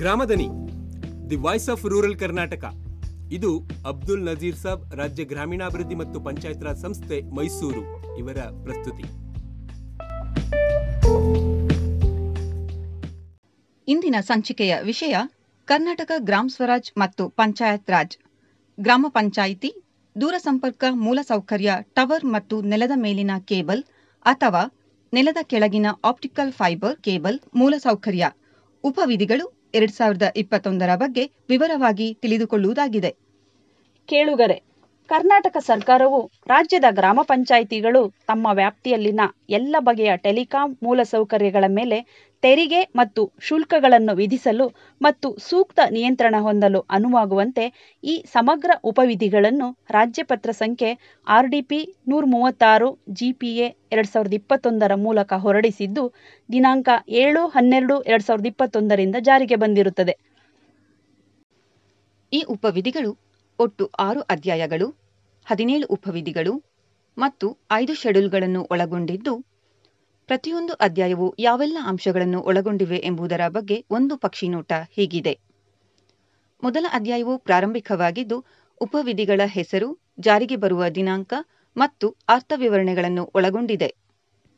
[0.00, 0.46] Gramadani,
[1.30, 2.64] the voice of rural Karnataka.
[3.36, 3.50] ಇದು
[3.90, 7.82] ಅಬ್ದುಲ್ ನಜೀರ್ ಸಾಬ್ ರಾಜ್ಯ ಗ್ರಾಮೀಣಾಭಿವೃದ್ಧಿ ಮತ್ತು ಪಂಚಾಯತ್ ರಾಜ್ ಸಂಸ್ಥೆ ಮೈಸೂರು
[8.20, 9.04] ಇವರ ಪ್ರಸ್ತುತಿ.
[13.88, 15.16] ಇಂದಿನ ಸಂಚಿಕೆಯ ವಿಷಯ
[15.68, 18.16] ಕರ್ನಾಟಕ ಗ್ರಾಮ ಸ್ವರಾಜ್ ಮತ್ತು ಪಂಚಾಯತ್ ರಾಜ್.
[18.78, 19.72] ಗ್ರಾಮ ಪಂಚಾಯಿತಿ
[20.16, 23.84] ದೂರಸಂಪರ್ಕ ಮೂಲಸೌಕರ್ಯ ಟವರ್ ಮತ್ತು ನೆಲದ ಮೇಲಿನ ಕೇಬಲ್
[24.26, 24.64] ಅಥವಾ
[25.12, 28.26] ನೆಲದ ಕೆಳಗಿನ ಆಪ್ಟಿಕಲ್ ಫೈಬರ್ ಕೇಬಲ್ ಮೂಲಸೌಕರ್ಯ
[28.84, 33.16] ಉಪವಿಧಿಗಳು ಎರಡ್ ಸಾವಿರದ ಇಪ್ಪತ್ತೊಂದರ ಬಗ್ಗೆ ವಿವರವಾಗಿ ತಿಳಿದುಕೊಳ್ಳುವುದಾಗಿದೆ.
[34.06, 34.67] ಕೇಳುಗರೆ
[35.08, 41.98] ಕರ್ನಾಟಕ ಸರ್ಕಾರವು ರಾಜ್ಯದ ಗ್ರಾಮ ಪಂಚಾಯಿತಿಗಳು ತಮ್ಮ ವ್ಯಾಪ್ತಿಯಲ್ಲಿನ ಎಲ್ಲ ಬಗೆಯ ಟೆಲಿಕಾಂ ಮೂಲಸೌಕರ್ಯಗಳ ಮೇಲೆ
[42.42, 44.66] ತೆರಿಗೆ ಮತ್ತು ಶುಲ್ಕಗಳನ್ನು ವಿಧಿಸಲು
[45.00, 47.64] ಮತ್ತು ಸೂಕ್ತ ನಿಯಂತ್ರಣ ಹೊಂದಲು ಅನುವಾಗುವಂತೆ
[48.04, 50.90] ಈ ಸಮಗ್ರ ಉಪವಿಧಿಗಳನ್ನು ರಾಜ್ಯಪತ್ರ ಸಂಖ್ಯೆ
[51.26, 56.04] ಆರ್ಡಿಪಿ ನೂರ ಮೂವತ್ತಾರು ಜಿಪಿಎ ಎರಡ್ ಸಾವಿರದ ಇಪ್ಪತ್ತೊಂದರ ಮೂಲಕ ಹೊರಡಿಸಿದ್ದು,
[56.48, 56.88] ದಿನಾಂಕ
[57.22, 60.14] ಏಳು ಹನ್ನೆರಡು ಎರಡ್ ಸಾವಿರದ ಇಪ್ಪತ್ತೊಂದರಿಂದ ಜಾರಿಗೆ ಬಂದಿರುತ್ತದೆ.
[62.32, 63.12] ಈ ಉಪವಿಧಿಗಳು
[63.58, 64.88] ಒಟ್ಟು ಆರು ಅಧ್ಯಾಯಗಳು.
[65.50, 66.64] ಹದಿನೇಳು ಉಪವಿಧಿಗಳು
[67.16, 69.44] ಮತ್ತು ಐದು ಶೆಡ್ಯೂಲ್ಗಳನ್ನು ಒಳಗೊಂಡಿದ್ದು,
[70.26, 75.38] ಪ್ರತಿಯೊಂದು ಅಧ್ಯಾಯವು ಯಾವೆಲ್ಲ ಅಂಶಗಳನ್ನು ಒಳಗೊಂಡಿವೆ ಎಂಬುದರ ಬಗ್ಗೆ ಒಂದು ಪಕ್ಷಿ ನೋಟ ಹೀಗಿದೆ.
[76.62, 78.44] ಮೊದಲ ಅಧ್ಯಾಯವು ಪ್ರಾರಂಭಿಕವಾಗಿದ್ದು,
[78.80, 81.34] ಉಪವಿಧಿಗಳ ಹೆಸರು, ಜಾರಿಗೆ ಬರುವ ದಿನಾಂಕ
[81.76, 83.94] ಮತ್ತು ಅರ್ಥವಿವರಣೆಗಳನ್ನು ಒಳಗೊಂಡಿದೆ.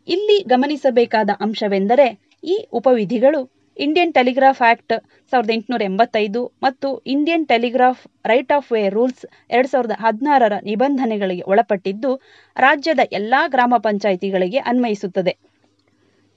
[0.09, 4.95] ಇಲ್ಲಿ ಗಮನಿಸಬೇಕಾದ ಅಂಶವೆಂದರೆ ಈ ಉಪವಿಧಿಗಳು ಇಂಡಿಯನ್ ಟೆಲಿಗ್ರಾಫ್ ಆಕ್ಟ್
[5.33, 12.11] ಸಾವಿರದ ಎಂಟುನೂರ ಎಂಬತ್ತೈದು ಮತ್ತು Indian telegraph right of way rules ಎರಡ್ ಸಾವಿರದ ಹದಿನಾರರ ನಿಬಂಧನೆಗಳಿಗೆ ಒಳಪಟ್ಟಿದ್ದು
[12.57, 15.33] ರಾಜ್ಯದ ಎಲ್ಲಾ ಗ್ರಾಮ ಪಂಚಾಯಿತಿಗಳಿಗೆ ಅನ್ವಯಿಸುತ್ತದೆ.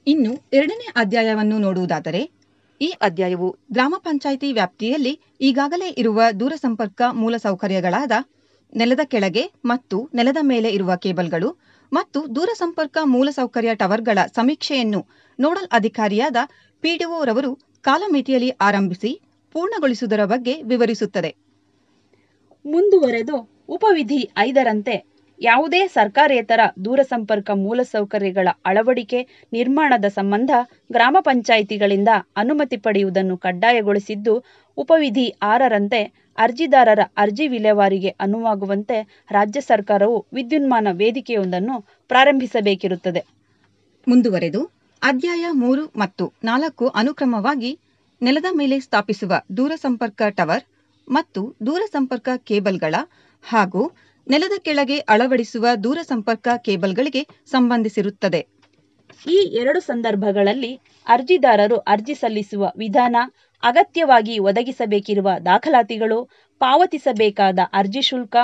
[0.07, 2.21] ಇನ್ನು ಎರಡನೇ ಅಧ್ಯಾಯವನ್ನು ನೋಡುವುದಾದರೆ,
[2.81, 8.11] ಈ ಅಧ್ಯಾಯವು ಗ್ರಾಮ ಪಂಚಾಯಿತಿ ವ್ಯಾಪ್ತಿಯಲ್ಲಿ ಈಗಾಗಲೇ ಇರುವ ದೂರಸಂಪರ್ಕ ಮೂಲಸೌಕರ್ಯಗಳಾದ
[8.73, 11.49] ನೆಲದ ಕೆಳಗೆ ಮತ್ತು ನೆಲದ ಮೇಲೆ ಇರುವ ಕೇಬಲ್ಗಳು
[11.91, 15.01] ಮತ್ತು ದೂರಸಂಪರ್ಕ ಮೂಲಸೌಕರ್ಯ ಟವರ್ಗಳ ಸಮೀಕ್ಷೆಯನ್ನು
[15.39, 16.37] ನೋಡಲ್ ಅಧಿಕಾರಿಯಾದ
[16.83, 21.35] ಪಿಡಿಒ ರವರು ಕಾಲಮಿತಿಯಲ್ಲಿ ಆರಂಭಿಸಿ ಪೂರ್ಣಗೊಳಿಸುವುದರ ಬಗ್ಗೆ ವಿವರಿಸುತ್ತದೆ.
[22.65, 24.95] ಮುಂದುವರೆದು ಉಪವಿಧಿ ಐದರಂತೆ
[25.39, 30.51] ಯಾವುದೇ ಸರ್ಕಾರೇತರ ದೂರಸಂಪರ್ಕ ಮೂಲಸೌಕರ್ಯಗಳ ಅಳವಡಿಕೆ, ನಿರ್ಮಾಣದ ಸಂಬಂಧ
[30.91, 34.43] ಗ್ರಾಮ ಪಂಚಾಯಿತಿಗಳಿಂದ ಅನುಮತಿ ಪಡೆಯುವುದನ್ನು ಕಡ್ಡಾಯಗೊಳಿಸಿದ್ದು,
[34.77, 36.01] ಉಪವಿಧಿ ಆರರಂತೆ
[36.37, 38.99] ಅರ್ಜಿದಾರರ ಅರ್ಜಿ ವಿಲೇವಾರಿಗೆ ಅನುವಾಗುವಂತೆ
[39.31, 41.75] ರಾಜ್ಯ ಸರ್ಕಾರವು ವಿದ್ಯುನ್ಮಾನ ವೇದಿಕೆಯೊಂದನ್ನು
[42.07, 43.23] ಪ್ರಾರಂಭಿಸಬೇಕಿರುತ್ತದೆ.
[44.07, 47.71] ಮುಂದುವರೆದು ಅಧ್ಯಾಯ ಮೂರು ಮತ್ತು ನಾಲ್ಕು ಅನುಕ್ರಮವಾಗಿ
[48.21, 50.65] ನೆಲದ ಮೇಲೆ ಸ್ಥಾಪಿಸುವ ದೂರಸಂಪರ್ಕ ಟವರ್
[51.07, 52.95] ಮತ್ತು ದೂರಸಂಪರ್ಕ ಕೇಬಲ್ಗಳ
[53.43, 53.81] ಹಾಗೂ
[54.27, 58.41] ನೆಲದ ಕೆಳಗೆ ಅಳವಡಿಸುವ ದೂರಸಂಪರ್ಕ ಕೇಬಲ್ಗಳಿಗೆ ಸಂಬಂಧಿಸಿರುತ್ತದೆ.
[59.25, 60.71] ಈ ಎರಡು ಸಂದರ್ಭಗಳಲ್ಲಿ
[61.07, 63.15] ಅರ್ಜಿದಾರರು ಅರ್ಜಿ ಸಲ್ಲಿಸುವ ವಿಧಾನ
[63.63, 66.19] ಅಗತ್ಯವಾಗಿ ಒದಗಿಸಬೇಕಿರುವ ದಾಖಲಾತಿಗಳು
[66.61, 68.35] ಪಾವತಿಸಬೇಕಾದ ಅರ್ಜಿ ಶುಲ್ಕ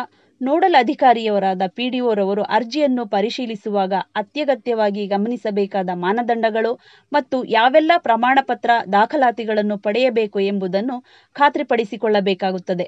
[0.41, 6.79] ನೋಡಲ್ ಅಧಿಕಾರಿಯವರಾದ ಪಿಡಿಒರವರು ಅರ್ಜಿಯನ್ನು ಪರಿಶೀಲಿಸುವಾಗ ಅತ್ಯಗತ್ಯವಾಗಿ ಗಮನಿಸಬೇಕಾದ ಮಾನದಂಡಗಳು
[7.11, 11.05] ಮತ್ತು ಯಾವೆಲ್ಲ ಪ್ರಮಾಣಪತ್ರ ದಾಖಲಾತಿಗಳನ್ನು ಪಡೆಯಬೇಕು ಎಂಬುದನ್ನು
[11.35, 12.87] ಖಾತ್ರಿಪಡಿಸಿಕೊಳ್ಳಬೇಕಾಗುತ್ತದೆ.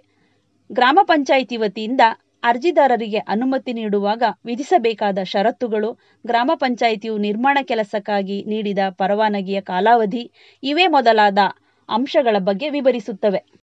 [0.69, 2.01] ಗ್ರಾಮ ಪಂಚಾಯಿತಿ ವತಿಯಿಂದ
[2.43, 5.89] ಅರ್ಜಿದಾರರಿಗೆ ಅನುಮತಿ ನೀಡುವಾಗ ವಿಧಿಸಬೇಕಾದ ಷರತ್ತುಗಳು
[6.25, 10.31] ಗ್ರಾಮ ಪಂಚಾಯಿತಿಯು ನಿರ್ಮಾಣ ಕೆಲಸಕ್ಕಾಗಿ ನೀಡಿದ ಪರವಾನಗಿಯ ಕಾಲಾವಧಿ,
[10.63, 11.37] ಇವೇ ಮೊದಲಾದ
[11.89, 13.60] ಅಂಶಗಳ ಬಗ್ಗೆ ವಿವರಿಸುತ್ತವೆ.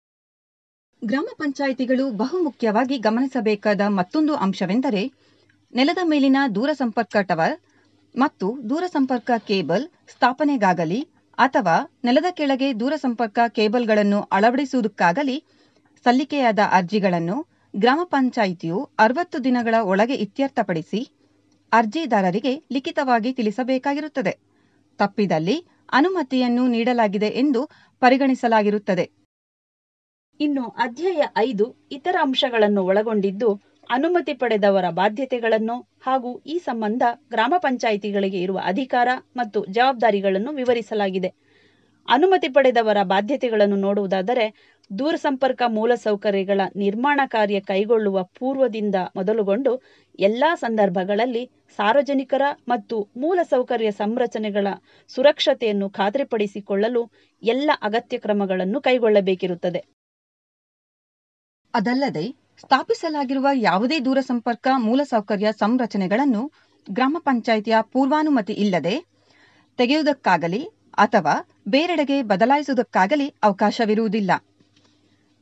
[1.03, 5.03] ಗ್ರಾಮ ಪಂಚಾಯಿತಿಗಳು ಬಹುಮುಖ್ಯವಾಗಿ ಗಮನಿಸಬೇಕಾದ ಮತ್ತೊಂದು ಅಂಶವೆಂದರೆ
[5.75, 7.55] ನೆಲದ ಮೇಲಿನ ದೂರಸಂಪರ್ಕ ಟವರ್
[8.15, 11.01] ಮತ್ತು ದೂರಸಂಪರ್ಕ ಕೇಬಲ್ ಸ್ಥಾಪನೆಗಾಗಲಿ
[11.39, 15.37] ಅಥವಾ ನೆಲದ ಕೆಳಗೆ ದೂರಸಂಪರ್ಕ ಕೇಬಲ್ಗಳನ್ನು ಅಳವಡಿಸುವುದಕ್ಕಾಗಲಿ
[16.07, 17.37] ಸಲ್ಲಿಕೆಯಾದ ಅರ್ಜಿಗಳನ್ನು
[17.75, 21.01] ಗ್ರಾಮ ಪಂಚಾಯಿತಿಯು ಅರವತ್ತು ದಿನಗಳ ಒಳಗೆ ಇತ್ಯರ್ಥಪಡಿಸಿ
[21.73, 24.33] ಅರ್ಜಿದಾರರಿಗೆ ಲಿಖಿತವಾಗಿ ತಿಳಿಸಬೇಕಾಗಿರುತ್ತದೆ.
[25.01, 25.57] ತಪ್ಪಿದಲ್ಲಿ
[25.93, 27.61] ಅನುಮತಿಯನ್ನು ನೀಡಲಾಗಿದೆ ಎಂದು
[28.03, 29.05] ಪರಿಗಣಿಸಲಾಗಿರುತ್ತದೆ.
[30.41, 33.49] ಇನ್ನು ಅಧ್ಯಾಯ ಐದು ಇತರ ಅಂಶಗಳನ್ನು ಒಳಗೊಂಡಿದ್ದು,
[33.91, 41.31] ಅನುಮತಿ ಪಡೆದವರ ಬಾಧ್ಯತೆಗಳನ್ನು ಹಾಗೂ ಈ ಸಂಬಂಧ ಗ್ರಾಮ ಪಂಚಾಯಿತಿಗಳಿಗೆ ಇರುವ ಅಧಿಕಾರ ಮತ್ತು ಜವಾಬ್ದಾರಿಗಳನ್ನು ವಿವರಿಸಲಾಗಿದೆ.
[42.09, 44.47] ಅನುಮತಿ ಪಡೆದವರ ಬಾಧ್ಯತೆಗಳನ್ನು ನೋಡುವುದಾದರೆ
[44.91, 49.73] ದೂರಸಂಪರ್ಕ ಮೂಲಸೌಕರ್ಯಗಳ ನಿರ್ಮಾಣ ಕಾರ್ಯ ಕೈಗೊಳ್ಳುವ ಪೂರ್ವದಿಂದ ಮೊದಲುಗೊಂಡು
[50.19, 51.45] ಎಲ್ಲ ಸಂದರ್ಭಗಳಲ್ಲಿ
[51.79, 54.69] ಸಾರ್ವಜನಿಕರ ಮತ್ತು ಮೂಲಸೌಕರ್ಯ ಸಂರಚನೆಗಳ
[55.11, 57.03] ಸುರಕ್ಷತೆಯನ್ನು ಖಾತ್ರಿಪಡಿಸಿಕೊಳ್ಳಲು
[57.43, 59.83] ಎಲ್ಲ ಅಗತ್ಯ ಕ್ರಮಗಳನ್ನು ಕೈಗೊಳ್ಳಬೇಕಿರುತ್ತದೆ.
[61.79, 62.25] ಅದಲ್ಲದೆ
[62.59, 66.43] ಸ್ಥಾಪಿಸಲಾಗಿರುವ ಯಾವುದೇ ದೂರಸಂಪರ್ಕ ಮೂಲಸೌಕರ್ಯ ಸಂರಚನೆಗಳನ್ನು
[66.87, 68.95] ಗ್ರಾಮ ಪಂಚಾಯಿತಿಯ ಪೂರ್ವಾನುಮತಿ ಇಲ್ಲದೆ
[69.79, 70.63] ತೆಗೆಯುವುದಕ್ಕಾಗಲಿ
[70.99, 71.35] ಅಥವಾ
[71.69, 74.31] ಬೇರೆಡೆಗೆ ಬದಲಾಯಿಸುವುದಕ್ಕಾಗಲಿ ಅವಕಾಶವಿರುವುದಿಲ್ಲ.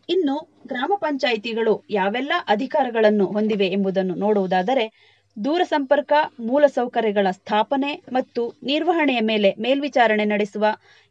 [0.09, 0.35] ಇನ್ನು
[0.67, 4.85] ಗ್ರಾಮ ಪಂಚಾಯಿತಿಗಳು ಯಾವೆಲ್ಲ ಅಧಿಕಾರಗಳನ್ನು ಹೊಂದಿವೆ ಎಂಬುದನ್ನು ನೋಡುವುದಾದರೆ
[5.37, 10.65] ದೂರಸಂಪರ್ಕ ಮೂಲಸೌಕರ್ಯಗಳ ಸ್ಥಾಪನೆ ಮತ್ತು ನಿರ್ವಹಣೆಯ ಮೇಲೆ ಮೇಲ್ವಿಚಾರಣೆ ನಡೆಸುವ,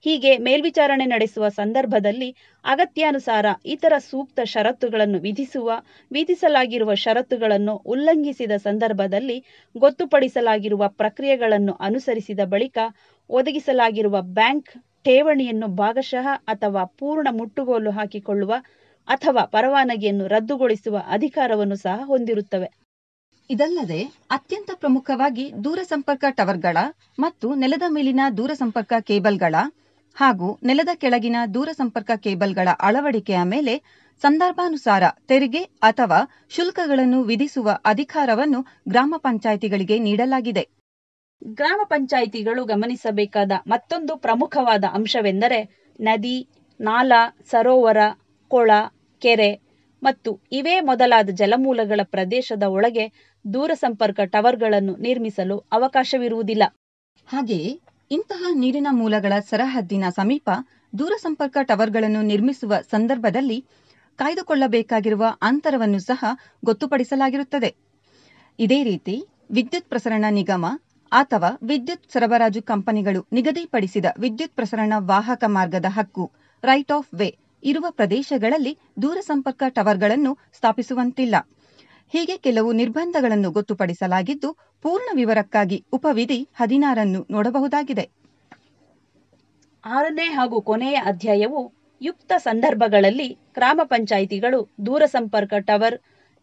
[0.05, 2.29] ಹೀಗೆ ಮೇಲ್ವಿಚಾರಣೆ ನಡೆಸುವ ಸಂದರ್ಭದಲ್ಲಿ
[2.65, 5.67] ಅಗತ್ಯಾನುಸಾರ ಇತರ ಸೂಕ್ತ ಷರತ್ತುಗಳನ್ನು ವಿಧಿಸುವ,
[6.11, 9.37] ವಿಧಿಸಲಾಗಿರುವ ಷರತ್ತುಗಳನ್ನು ಉಲ್ಲಂಘಿಸಿದ ಸಂದರ್ಭದಲ್ಲಿ
[9.75, 12.77] ಗೊತ್ತುಪಡಿಸಲಾಗಿರುವ ಪ್ರಕ್ರಿಯೆಗಳನ್ನು ಅನುಸರಿಸಿದ ಬಳಿಕ
[13.29, 14.71] ಒದಗಿಸಲಾಗಿರುವ ಬ್ಯಾಂಕ್
[15.05, 18.53] ಠೇವಣಿಯನ್ನು ಭಾಗಶಃ ಅಥವಾ ಪೂರ್ಣ ಮುಟ್ಟುಗೋಲು ಹಾಕಿಕೊಳ್ಳುವ
[19.07, 22.69] ಅಥವಾ ಪರವಾನಗಿಯನ್ನು ರದ್ದುಗೊಳಿಸುವ ಅಧಿಕಾರವನ್ನು ಸಹ ಹೊಂದಿರುತ್ತವೆ.
[23.49, 23.99] ಇದಲ್ಲದೆ,
[24.31, 26.77] ಅತ್ಯಂತ ಪ್ರಮುಖವಾಗಿ ದೂರಸಂಪರ್ಕ ಟವರ್ಗಳ
[27.19, 29.55] ಮತ್ತು ನೆಲದ ಮೇಲಿನ ದೂರಸಂಪರ್ಕ ಕೇಬಲ್ಗಳ
[30.17, 33.75] ಹಾಗೂ ನೆಲದ ಕೆಳಗಿನ ದೂರಸಂಪರ್ಕ ಕೇಬಲ್ಗಳ ಅಳವಡಿಕೆಯ ಮೇಲೆ
[34.23, 36.19] ಸಂದರ್ಭಾನುಸಾರ ತೆರಿಗೆ ಅಥವಾ
[36.49, 40.63] ಶುಲ್ಕಗಳನ್ನು ವಿಧಿಸುವ ಅಧಿಕಾರವನ್ನು ಗ್ರಾಮ ಪಂಚಾಯಿತಿಗಳಿಗೆ ನೀಡಲಾಗಿದೆ.
[41.53, 45.59] ಗ್ರಾಮ ಪಂಚಾಯಿತಿಗಳು ಗಮನಿಸಬೇಕಾದ ಮತ್ತೊಂದು ಪ್ರಮುಖವಾದ ಅಂಶವೆಂದರೆ
[45.99, 46.37] ನದಿ,
[46.79, 47.21] ನಾಲಾ,
[47.51, 47.97] ಸರೋವರ,
[48.51, 48.71] ಕೊಳ,
[49.21, 49.64] ಕೆರೆ
[50.03, 53.05] ಮತ್ತು ಇವೇ ಮೊದಲಾದ ಜಲಮೂಲಗಳ ಪ್ರದೇಶದ ಒಳಗೆ
[53.45, 56.63] ದೂರಸಂಪರ್ಕ ಟವರ್ಗಳನ್ನು ನಿರ್ಮಿಸಲು ಅವಕಾಶವಿರುವುದಿಲ್ಲ.
[57.27, 57.79] ಹಾಗೆಯೇ
[58.11, 60.49] ಇಂತಹ ನೀರಿನ ಮೂಲಗಳ ಸರಹದ್ದಿನ ಸಮೀಪ
[60.99, 63.65] ದೂರಸಂಪರ್ಕ ಟವರ್ಗಳನ್ನು ನಿರ್ಮಿಸುವ ಸಂದರ್ಭದಲ್ಲಿ
[64.19, 66.25] ಕಾಯ್ದುಕೊಳ್ಳಬೇಕಾಗಿರುವ ಅಂತರವನ್ನು ಸಹ
[66.65, 67.75] ಗೊತ್ತುಪಡಿಸಲಾಗಿರುತ್ತದೆ.
[68.59, 70.65] ಇದೇ ರೀತಿ ವಿದ್ಯುತ್ ಪ್ರಸರಣ ನಿಗಮ
[71.11, 76.31] ಅಥವಾ ವಿದ್ಯುತ್ ಸರಬರಾಜು ಕಂಪನಿಗಳು ನಿಗದಿಪಡಿಸಿದ ವಿದ್ಯುತ್ ಪ್ರಸರಣ ವಾಹಕ ಮಾರ್ಗದ ಹಕ್ಕು
[76.63, 81.35] ರೈಟ್ ಆಫ್ ವೇ ಇರುವ ಪ್ರದೇಶಗಳಲ್ಲಿ ದೂರಸಂಪರ್ಕ ಟವರ್ಗಳನ್ನು ಸ್ಥಾಪಿಸುವಂತಿಲ್ಲ.
[82.13, 84.49] ಹೀಗೆ ಕೆಲವು ನಿರ್ಬಂಧಗಳನ್ನು ಗೊತ್ತುಪಡಿಸಲಾಗಿದ್ದು,
[84.81, 88.05] ಪೂರ್ಣ ವಿವರಕ್ಕಾಗಿ ಉಪವಿಧಿ ಹದಿನಾರನ್ನು ನೋಡಬಹುದಾಗಿದೆ.
[89.83, 91.61] ಆರನೇ ಹಾಗೂ ಕೊನೆಯ ಅಧ್ಯಾಯವು
[92.01, 95.97] ಯುಕ್ತ ಸಂದರ್ಭಗಳಲ್ಲಿ ಗ್ರಾಮ ಪಂಚಾಯಿತಿಗಳು ದೂರಸಂಪರ್ಕ ಟವರ್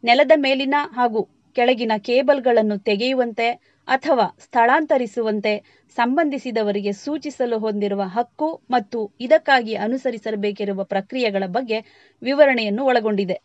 [0.05, 1.23] ನೆಲದ ಮೇಲಿನ ಹಾಗೂ
[1.57, 5.53] ಕೆಳಗಿನ ಕೇಬಲ್ಗಳನ್ನು ತೆಗೆಯುವಂತೆ ಅಥವಾ ಸ್ಥಳಾಂತರಿಸುವಂತೆ
[5.97, 11.79] ಸಂಬಂಧಿಸಿದವರಿಗೆ ಸೂಚಿಸಲು ಹೊಂದಿರುವ ಹಕ್ಕು ಮತ್ತು ಇದಕ್ಕಾಗಿ ಅನುಸರಿಸಬೇಕಿರುವ ಪ್ರಕ್ರಿಯೆಗಳ ಬಗ್ಗೆ
[12.23, 13.37] ವಿವರಣೆಯನ್ನು ಒಳಗೊಂಡಿದೆ.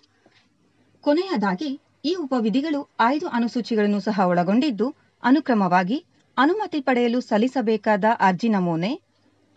[1.03, 6.05] ಕೊನೆಯದಾಗಿ, ಈ ಉಪವಿಧಿಗಳು ಐದು ಅನುಸೂಚಿಗಳನ್ನು ಸಹ ಒಳಗೊಂಡಿದ್ದು, ಅನುಕ್ರಮವಾಗಿ
[6.37, 9.01] ಅನುಮತಿ ಪಡೆಯಲು ಸಲ್ಲಿಸಬೇಕಾದ ಅರ್ಜಿ ನಮೂನೆ,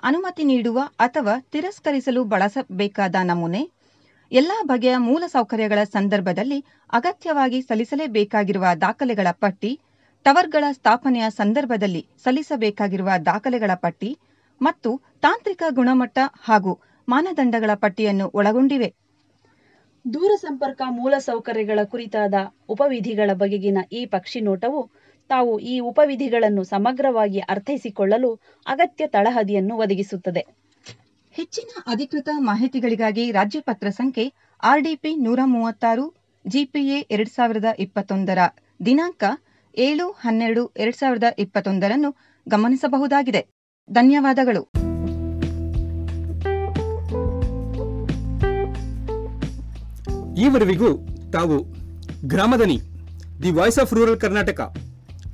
[0.02, 3.62] ಅನುಮತಿ ನೀಡುವ ಅಥವಾ ತಿರಸ್ಕರಿಸಲು ಬಳಸಬೇಕಾದ ನಮೂನೆ,
[4.32, 9.80] ಎಲ್ಲಾ ಬಗೆಯ ಮೂಲಸೌಕರ್ಯಗಳ ಸಂದರ್ಭದಲ್ಲಿ ಅಗತ್ಯವಾಗಿ ಸಲ್ಲಿಸಲೇಬೇಕಾಗಿರುವ ದಾಖಲೆಗಳ ಪಟ್ಟಿ
[10.26, 14.10] ಟವರ್ಗಳ ಸ್ಥಾಪನೆಯ ಸಂದರ್ಭದಲ್ಲಿ ಸಲ್ಲಿಸಬೇಕಾಗಿರುವ ದಾಖಲೆಗಳ ಪಟ್ಟಿ
[14.60, 14.90] ಮತ್ತು
[15.20, 16.72] ತಾಂತ್ರಿಕ ಗುಣಮಟ್ಟ ಹಾಗೂ
[17.08, 18.88] ಮಾನದಂಡಗಳ ಪಟ್ಟಿಯನ್ನು ಒಳಗೊಂಡಿವೆ.
[20.04, 22.34] ದೂರಸಂಪರ್ಕ ಮೂಲಸೌಕರ್ಯಗಳ ಕುರಿತಾದ
[22.68, 24.80] ಉಪವಿಧಿಗಳ ಬಗೆಗಿನ ಈ ಪಕ್ಷಿ ನೋಟವು
[25.30, 28.30] ತಾವು ಈ ಉಪವಿಧಿಗಳನ್ನು ಸಮಗ್ರವಾಗಿ ಅರ್ಥೈಸಿಕೊಳ್ಳಲು
[28.66, 30.42] ಅಗತ್ಯ ತಳಹದಿಯನ್ನು ಒದಗಿಸುತ್ತದೆ.
[31.34, 34.24] ಹೆಚ್ಚಿನ ಅಧಿಕೃತ ಮಾಹಿತಿಗಳಿಗಾಗಿ ರಾಜ್ಯಪತ್ರ ಸಂಖ್ಯೆ
[34.62, 36.06] ಆರ್ಡಿಪಿ ನೂರ ಮೂವತ್ತಾರು
[36.44, 38.38] ಜಿಪಿಎ ಎರಡ್ ಸಾವಿರದ ಇಪ್ಪತ್ತೊಂದರ
[38.80, 39.24] ದಿನಾಂಕ
[39.74, 42.16] ಏಳು ಹನ್ನೆರಡು ಎರಡ್ ಸಾವಿರದ ಇಪ್ಪತ್ತೊಂದರನ್ನು
[42.48, 43.46] ಗಮನಿಸಬಹುದಾಗಿದೆ.
[43.90, 44.72] ಧನ್ಯವಾದಗಳು.
[50.40, 51.66] ಈವರೆಗೂ ತಾವು
[52.24, 52.80] Gramadani,
[53.42, 54.60] the voice of rural Karnataka,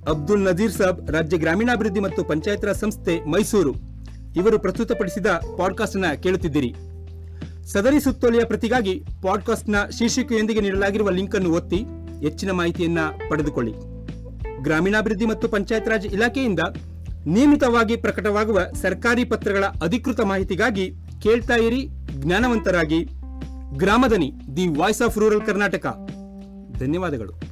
[0.09, 3.75] Abdul Nazir Saab ರಾಜ್ಯ ಗ್ರಾಮೀಣಾಭಿವೃದ್ಧಿ ಮತ್ತು ಪಂಚಾಯತ್ ರಾಜ್ ಸಂಸ್ಥೆ ಮೈಸೂರು
[4.37, 5.27] ಇವರು ಪ್ರಸ್ತುತಪಡಿಸಿದ
[5.59, 6.75] ಪಾಡ್ಕಾಸ್ಟ್ನ ಕೇಳುತ್ತಿದ್ದೀರಿ.
[7.65, 11.85] ಸದರಿ ಸುತ್ತೋಲೆಯ ಪ್ರತಿಗಾಗಿ ಪಾಡ್ಕಾಸ್ಟ್ನ ಶೀರ್ಷಿಕೆಯೊಂದಿಗೆ ನೀಡಲಾಗಿರುವ ಲಿಂಕ್ ಅನ್ನು ಒತ್ತಿ
[12.21, 13.96] ಹೆಚ್ಚಿನ ಮಾಹಿತಿಯನ್ನು ಪಡೆದುಕೊಳ್ಳಿ.
[14.67, 16.61] ಗ್ರಾಮೀಣಾಭಿವೃದ್ಧಿ ಮತ್ತು ಪಂಚಾಯತ್ ರಾಜ್ ಇಲಾಖೆಯಿಂದ
[17.27, 20.93] ನಿಯಮಿತವಾಗಿ ಪ್ರಕಟವಾಗುವ ಸರ್ಕಾರಿ ಪತ್ರಗಳ ಅಧಿಕೃತ ಮಾಹಿತಿಗಾಗಿ
[21.23, 23.05] ಕೇಳ್ತಾ ಇರಿ ಜ್ಞಾನವಂತರಾಗಿ.
[23.77, 25.87] Gramadani, the voice of rural Karnataka.
[26.79, 27.46] ಧನ್ಯವಾದಗಳು.